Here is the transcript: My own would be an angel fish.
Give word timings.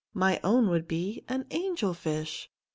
My 0.15 0.39
own 0.43 0.67
would 0.69 0.87
be 0.87 1.23
an 1.29 1.45
angel 1.51 1.93
fish. 1.93 2.49